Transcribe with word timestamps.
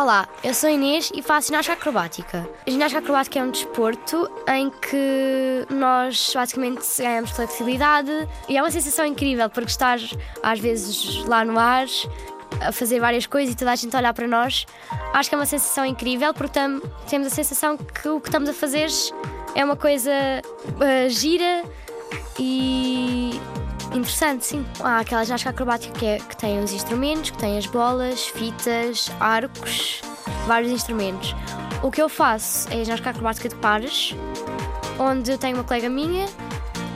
Olá, 0.00 0.26
eu 0.42 0.54
sou 0.54 0.70
Inês 0.70 1.12
e 1.14 1.20
faço 1.20 1.48
ginástica 1.48 1.74
acrobática. 1.74 2.48
A 2.66 2.70
ginástica 2.70 3.00
acrobática 3.00 3.38
é 3.38 3.42
um 3.42 3.50
desporto 3.50 4.30
em 4.48 4.70
que 4.70 5.66
nós 5.68 6.32
basicamente 6.34 6.80
ganhamos 6.96 7.32
flexibilidade 7.32 8.10
e 8.48 8.56
é 8.56 8.62
uma 8.62 8.70
sensação 8.70 9.04
incrível 9.04 9.50
porque 9.50 9.68
estar 9.68 9.98
às 10.42 10.58
vezes 10.58 11.22
lá 11.26 11.44
no 11.44 11.58
ar 11.58 11.84
a 12.62 12.72
fazer 12.72 12.98
várias 12.98 13.26
coisas 13.26 13.52
e 13.52 13.58
toda 13.58 13.72
a 13.72 13.76
gente 13.76 13.94
olhar 13.94 14.14
para 14.14 14.26
nós. 14.26 14.64
Acho 15.12 15.28
que 15.28 15.34
é 15.34 15.38
uma 15.38 15.44
sensação 15.44 15.84
incrível 15.84 16.32
porque 16.32 16.54
tam, 16.54 16.80
temos 17.06 17.26
a 17.26 17.30
sensação 17.30 17.76
que 17.76 18.08
o 18.08 18.18
que 18.22 18.28
estamos 18.28 18.48
a 18.48 18.54
fazer 18.54 18.88
é 19.54 19.62
uma 19.62 19.76
coisa 19.76 20.10
uh, 20.10 21.10
gira 21.10 21.62
e 22.38 22.99
Interessante, 23.92 24.46
sim. 24.46 24.64
Há 24.80 25.00
aquela 25.00 25.24
ginástica 25.24 25.50
acrobática 25.50 25.98
que, 25.98 26.06
é, 26.06 26.18
que 26.18 26.36
tem 26.36 26.62
os 26.62 26.72
instrumentos, 26.72 27.30
que 27.30 27.38
tem 27.38 27.58
as 27.58 27.66
bolas, 27.66 28.28
fitas, 28.28 29.10
arcos, 29.18 30.00
vários 30.46 30.70
instrumentos. 30.70 31.34
O 31.82 31.90
que 31.90 32.00
eu 32.00 32.08
faço 32.08 32.68
é 32.68 32.84
ginástica 32.84 33.10
acrobática 33.10 33.48
de 33.48 33.56
pares, 33.56 34.14
onde 34.98 35.32
eu 35.32 35.38
tenho 35.38 35.56
uma 35.56 35.64
colega 35.64 35.88
minha 35.88 36.26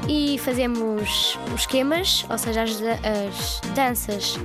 e 0.09 0.39
fazemos 0.39 1.39
os 1.53 1.61
esquemas, 1.63 2.25
ou 2.29 2.39
seja, 2.39 2.63
as, 2.63 2.81
as 2.81 3.61
danças 3.75 4.37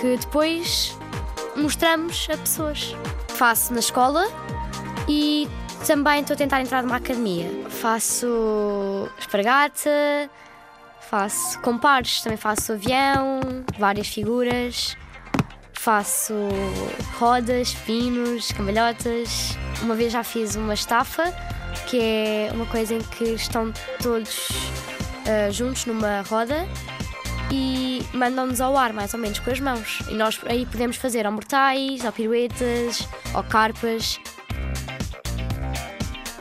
que 0.00 0.16
depois 0.16 0.96
mostramos 1.56 2.28
a 2.32 2.36
pessoas. 2.36 2.94
Faço 3.28 3.72
na 3.72 3.80
escola 3.80 4.26
e 5.08 5.48
também 5.86 6.20
estou 6.20 6.34
a 6.34 6.36
tentar 6.36 6.60
entrar 6.60 6.82
numa 6.82 6.96
academia. 6.96 7.48
Faço 7.68 9.08
espargata, 9.18 10.28
Faço 11.10 11.58
compares, 11.58 12.20
também 12.22 12.38
faço 12.38 12.74
avião, 12.74 13.40
várias 13.76 14.06
figuras, 14.06 14.96
faço 15.72 16.32
rodas, 17.18 17.74
pinos, 17.84 18.52
cambalhotas. 18.52 19.58
Uma 19.82 19.96
vez 19.96 20.12
já 20.12 20.22
fiz 20.22 20.54
uma 20.54 20.72
estafa, 20.72 21.24
que 21.88 21.98
é 22.00 22.50
uma 22.54 22.64
coisa 22.66 22.94
em 22.94 23.00
que 23.00 23.24
estão 23.24 23.72
todos 24.00 24.50
uh, 24.50 25.50
juntos 25.50 25.84
numa 25.84 26.22
roda 26.22 26.64
e 27.50 28.06
mandam-nos 28.14 28.60
ao 28.60 28.76
ar, 28.76 28.92
mais 28.92 29.12
ou 29.12 29.18
menos, 29.18 29.40
com 29.40 29.50
as 29.50 29.58
mãos. 29.58 29.98
E 30.08 30.14
nós 30.14 30.40
aí 30.46 30.64
podemos 30.64 30.96
fazer 30.96 31.26
ou 31.26 31.32
mortais, 31.32 32.04
ou 32.04 32.12
piruetas, 32.12 33.08
ou 33.34 33.42
carpas. 33.42 34.20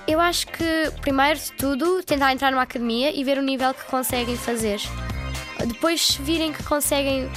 Eu 0.09 0.19
acho 0.19 0.47
que, 0.47 0.91
primeiro 1.01 1.37
de 1.37 1.51
tudo, 1.51 2.01
tentar 2.01 2.33
entrar 2.33 2.49
numa 2.49 2.63
academia 2.63 3.15
e 3.15 3.23
ver 3.23 3.37
o 3.37 3.43
nível 3.43 3.71
que 3.75 3.85
conseguem 3.85 4.35
fazer. 4.35 4.81
Depois, 5.67 6.01
se 6.01 6.21
virem 6.23 6.51
que 6.51 6.63
conseguem 6.63 7.29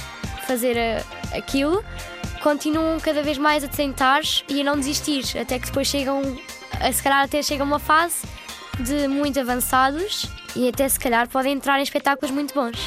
fazer 0.47 0.75
eh, 0.75 1.03
aquilo, 1.37 1.85
continuam 2.41 2.99
cada 2.99 3.21
vez 3.21 3.37
mais 3.37 3.63
a 3.63 3.67
tentar 3.67 4.21
e 4.49 4.61
a 4.61 4.63
não 4.63 4.75
desistir, 4.75 5.37
até 5.37 5.59
que 5.59 5.67
depois 5.67 5.87
chegam, 5.87 6.23
a, 6.79 6.91
se 6.91 7.03
calhar 7.03 7.23
até 7.23 7.43
chegam 7.43 7.67
a 7.67 7.69
uma 7.69 7.79
fase 7.79 8.25
de 8.79 9.07
muito 9.07 9.39
avançados 9.39 10.25
e 10.55 10.67
até 10.67 10.89
se 10.89 10.99
calhar 10.99 11.29
podem 11.29 11.53
entrar 11.53 11.77
em 11.77 11.83
espetáculos 11.83 12.33
muito 12.33 12.55
bons. 12.55 12.79